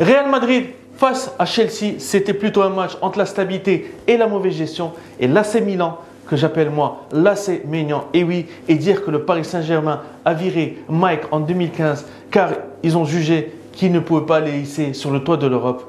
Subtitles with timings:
[0.00, 0.64] Real Madrid
[0.96, 4.92] face à Chelsea, c'était plutôt un match entre la stabilité et la mauvaise gestion.
[5.18, 9.44] Et l'AC Milan, que j'appelle moi l'AC Maignan, et oui, et dire que le Paris
[9.44, 12.50] Saint-Germain a viré Mike en 2015 car
[12.82, 15.84] ils ont jugé qu'il ne pouvait pas aller hisser sur le toit de l'Europe.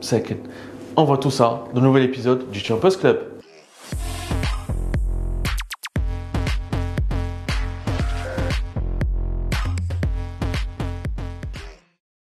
[0.00, 0.36] Second.
[0.96, 3.29] On voit tout ça dans le nouvel épisode du Champions Club.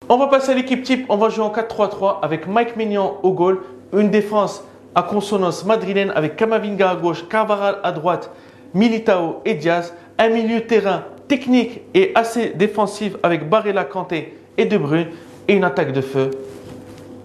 [0.09, 1.05] On va passer à l'équipe type.
[1.09, 4.63] On va jouer en 4-3-3 avec Mike Mignon au goal, une défense
[4.95, 8.31] à consonance madrilène avec Kamavinga à gauche, Carvaral à droite,
[8.73, 14.79] Militao et Diaz, un milieu terrain technique et assez défensif avec Barella, Kanté et De
[14.79, 15.09] Bruyne
[15.49, 16.31] et une attaque de feu,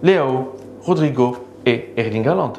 [0.02, 2.54] Léo, Rodrigo et Erling Haaland.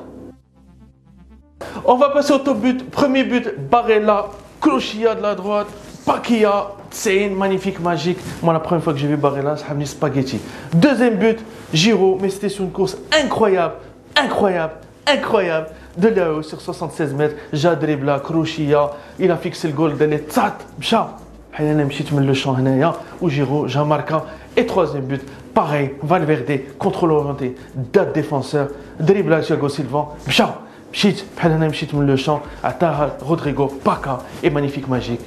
[1.83, 2.89] On va passer au top but.
[2.89, 4.29] Premier but, Barella,
[4.61, 5.67] Clochilla de la droite,
[6.04, 8.18] Pakia, c'est magnifique, magique.
[8.42, 10.40] Moi, la première fois que j'ai vu Barella, ça m'a spaghetti.
[10.72, 11.38] Deuxième but,
[11.72, 13.74] Giro, mais c'était sur une course incroyable,
[14.16, 14.74] incroyable,
[15.06, 15.68] incroyable.
[15.96, 21.18] De là sur 76 mètres, Jadribla, Clochilla, il a fixé le goal de l'Etzat, Bcha.
[21.58, 24.22] حينا مشيت من لو شون هنايا وجيرو جا ماركا
[24.56, 25.20] et troisième but
[25.54, 28.68] pareil Valverde contrôle orienté date défenseur
[29.00, 30.44] dribblage Thiago Silva مشى
[30.92, 35.20] مشيت بحال انا مشيت من لو شون عطاها رودريغو باكا et magnifique magique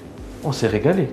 [0.45, 1.09] on s'est régalé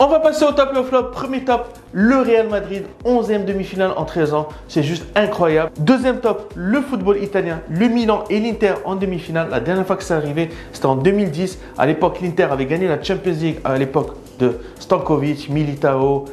[0.00, 1.10] on va passer au top et au flop.
[1.10, 4.48] Premier top, le Real Madrid, 11e demi-finale en 13 ans.
[4.68, 5.72] C'est juste incroyable.
[5.80, 9.48] Deuxième top, le football italien, le Milan et l'Inter en demi-finale.
[9.50, 11.58] La dernière fois que c'est arrivé, c'était en 2010.
[11.76, 16.26] À l'époque, l'Inter avait gagné la Champions League à l'époque de Stankovic, Militao,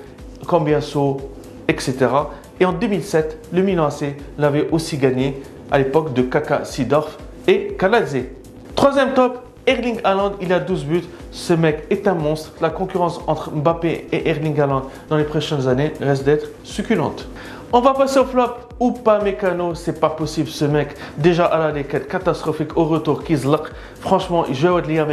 [0.45, 1.17] Cambiaso,
[1.67, 1.95] etc.
[2.59, 7.75] Et en 2007, le Milan AC l'avait aussi gagné à l'époque de Kaka Sidorf et
[7.79, 8.17] Kaladze.
[8.75, 11.03] Troisième top, Erling Haaland, il a 12 buts.
[11.31, 12.51] Ce mec est un monstre.
[12.61, 17.27] La concurrence entre Mbappé et Erling Haaland dans les prochaines années reste d'être succulente.
[17.73, 20.89] On va passer au flop ou pas Mécano, c'est pas possible ce mec.
[21.17, 23.63] Déjà à la déquête catastrophique au retour Kizlak.
[23.99, 25.07] Franchement, je vais dire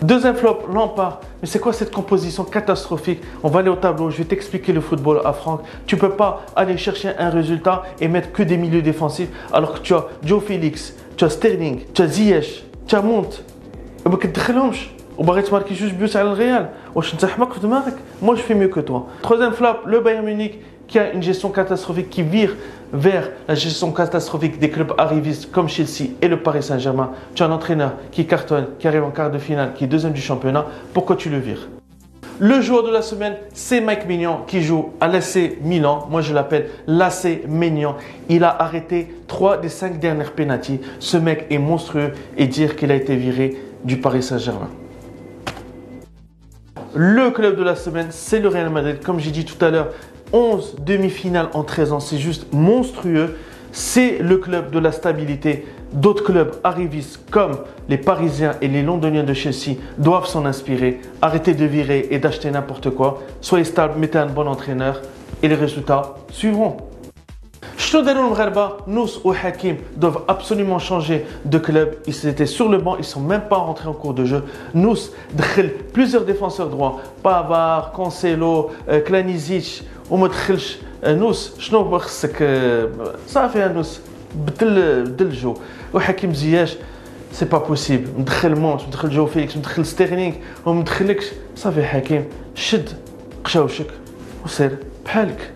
[0.00, 1.20] Deuxième flop, Lampard.
[1.42, 3.20] Mais c'est quoi cette composition catastrophique?
[3.42, 5.62] On va aller au tableau, je vais t'expliquer le football à Franck.
[5.86, 9.80] Tu peux pas aller chercher un résultat et mettre que des milieux défensifs alors que
[9.80, 13.42] tu as Joe Felix, tu as Sterling, tu as Ziyech, tu as Mount,
[14.05, 14.87] وما كتدخلهمش
[15.17, 17.93] وباغي تماركي جوج بيوت على الريال واش انت حماق في دماغك
[18.23, 21.49] moi je fais mieux que toi troisième flop le Bayern Munich qui a une gestion
[21.49, 22.55] catastrophique qui vire
[22.91, 27.11] vers la gestion catastrophique des clubs arrivistes comme Chelsea et le Paris Saint-Germain.
[27.33, 30.11] Tu as un entraîneur qui cartonne, qui arrive en quart de finale, qui est deuxième
[30.11, 30.65] du championnat.
[30.93, 31.69] Pourquoi tu le vires
[32.43, 36.07] le joueur de la semaine, c'est Mike Mignon qui joue à l'AC Milan.
[36.09, 37.93] Moi, je l'appelle l'AC Mignon.
[38.29, 40.79] Il a arrêté trois des cinq dernières pénalties.
[40.97, 44.70] Ce mec est monstrueux et dire qu'il a été viré du Paris Saint-Germain.
[46.94, 48.98] Le club de la semaine, c'est le Real Madrid.
[49.04, 49.88] Comme j'ai dit tout à l'heure,
[50.32, 53.36] 11 demi-finales en 13 ans, c'est juste monstrueux.
[53.72, 55.66] C'est le club de la stabilité.
[55.92, 61.00] D'autres clubs arrivistes comme les Parisiens et les Londoniens de Chelsea doivent s'en inspirer.
[61.20, 63.22] Arrêtez de virer et d'acheter n'importe quoi.
[63.42, 65.02] Soyez stable, mettez un bon entraîneur
[65.42, 66.78] et les résultats suivront.
[68.87, 71.95] Nous ou Hakim doivent absolument changer de club.
[72.07, 74.43] Ils étaient sur le banc, ils ne sont même pas rentrés en cours de jeu.
[74.73, 74.95] Nous,
[75.93, 78.71] plusieurs défenseurs droits, Pavard, Cancelo,
[79.05, 80.17] Klanizic, ou
[81.03, 82.37] Nous, شنو خصك
[83.27, 83.99] صافي نوس
[84.35, 85.57] بدل بدل الجو
[85.93, 86.75] وحكيم زياش
[87.31, 90.33] سي با بوسيبل مدخل مونت مدخل جو فيليكس مدخل ستيرلينغ
[90.65, 91.25] وما مدخلكش
[91.55, 92.25] صافي حكيم
[92.55, 92.89] شد
[93.43, 93.87] قشاوشك
[94.45, 95.51] وسير بحالك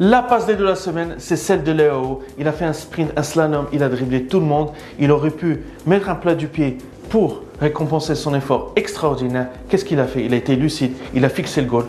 [0.00, 2.20] La passe de la semaine, c'est celle de Léo.
[2.38, 4.70] Il a fait un sprint, un slalom, il a dribblé tout le monde.
[5.00, 6.78] Il aurait pu mettre un plat du pied
[7.08, 9.48] pour récompenser son effort extraordinaire.
[9.68, 10.24] Qu'est-ce qu'il a fait?
[10.24, 11.84] Il a été lucide, il a fixé le goal.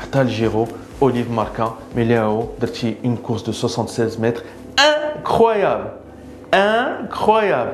[0.00, 0.68] Atal Giro,
[1.00, 2.52] Olive marquant, mais Léo,
[3.02, 4.44] une course de 76 mètres.
[5.16, 5.90] Incroyable
[6.52, 7.72] Incroyable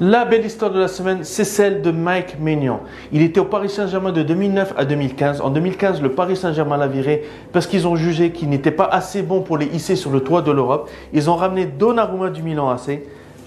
[0.00, 2.80] la belle histoire de la semaine, c'est celle de Mike Maignan.
[3.12, 5.40] Il était au Paris Saint-Germain de 2009 à 2015.
[5.40, 9.22] En 2015, le Paris Saint-Germain l'a viré parce qu'ils ont jugé qu'il n'était pas assez
[9.22, 10.90] bon pour les hisser sur le toit de l'Europe.
[11.14, 13.00] Ils ont ramené Donnarumma du Milan AC.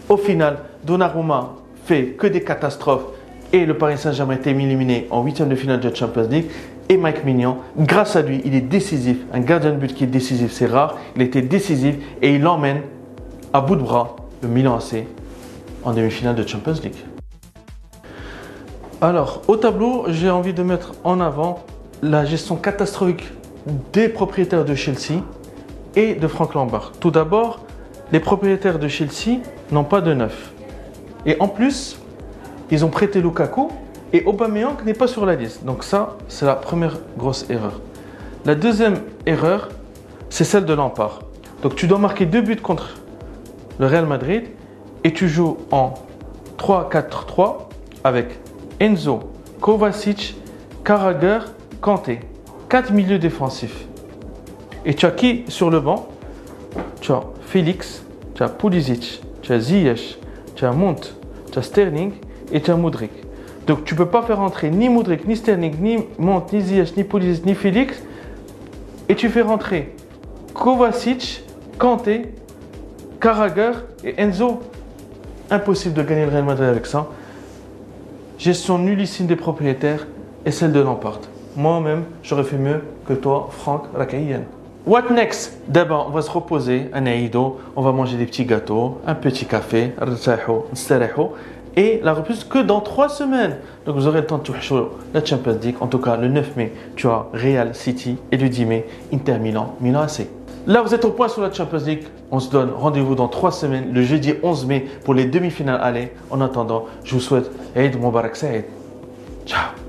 [0.09, 1.53] Au final, Donnarumma
[1.85, 3.05] fait que des catastrophes
[3.53, 6.45] et le Paris Saint-Germain été éliminé en huitième de finale de Champions League.
[6.89, 9.17] Et Mike Mignon, grâce à lui, il est décisif.
[9.31, 10.97] Un gardien de but qui est décisif, c'est rare.
[11.15, 12.81] Il était décisif et il emmène
[13.53, 15.05] à bout de bras le Milan AC
[15.83, 17.05] en demi-finale de Champions League.
[19.01, 21.63] Alors, au tableau, j'ai envie de mettre en avant
[22.01, 23.23] la gestion catastrophique
[23.93, 25.21] des propriétaires de Chelsea
[25.95, 26.91] et de Frank Lampard.
[26.99, 27.61] Tout d'abord,
[28.11, 29.39] les propriétaires de Chelsea
[29.71, 30.51] n'ont pas de neuf.
[31.25, 31.97] Et en plus,
[32.71, 33.69] ils ont prêté Lukaku
[34.13, 35.63] et Aubameyang n'est pas sur la liste.
[35.65, 37.79] Donc ça, c'est la première grosse erreur.
[38.45, 39.69] La deuxième erreur,
[40.29, 41.19] c'est celle de Lampard.
[41.61, 42.95] Donc tu dois marquer deux buts contre
[43.79, 44.43] le Real Madrid
[45.03, 45.93] et tu joues en
[46.57, 47.67] 3-4-3
[48.03, 48.39] avec
[48.79, 49.19] Enzo,
[49.61, 50.35] Kovacic,
[50.83, 51.39] Carragher,
[51.81, 52.19] Kanté.
[52.69, 53.87] Quatre milieux défensifs.
[54.85, 56.07] Et tu as qui sur le banc?
[57.01, 58.03] Tu as Félix,
[58.35, 60.19] tu as Pulisic, tu as Ziyech,
[60.55, 61.15] tu as Mount,
[61.51, 62.11] tu as Sterling
[62.51, 63.11] et tu as Moudric.
[63.65, 66.95] Donc tu ne peux pas faire entrer ni Moudric, ni Sterling, ni Mount, ni Ziyech,
[66.95, 68.01] ni Pulisic, ni Félix.
[69.07, 69.95] Et tu fais rentrer
[70.53, 71.43] Kovacic,
[71.77, 72.33] Kanté,
[73.19, 73.71] Carragher
[74.03, 74.59] et Enzo.
[75.51, 77.07] Impossible de gagner le Real Madrid avec ça.
[78.37, 80.05] Gestion nullissime des propriétaires
[80.45, 81.21] et celle de Lampard.
[81.55, 84.41] Moi-même, j'aurais fait mieux que toi, Franck Rakaïen.
[84.85, 85.57] What next?
[85.67, 87.03] D'abord, on va se reposer, un
[87.75, 89.91] on va manger des petits gâteaux, un petit café,
[91.75, 93.57] et la reprise que dans trois semaines.
[93.85, 94.75] Donc vous aurez le temps de toucher
[95.13, 95.75] la Champions League.
[95.81, 99.39] En tout cas, le 9 mai, tu as Real City et le 10 mai, Inter
[99.39, 100.27] Milan, Milan AC.
[100.69, 102.03] Là, vous êtes au point sur la Champions League.
[102.29, 106.11] On se donne rendez-vous dans trois semaines, le jeudi 11 mai, pour les demi-finales aller.
[106.29, 108.65] En attendant, je vous souhaite Eid Mubarak Saïd.
[109.47, 109.88] Ciao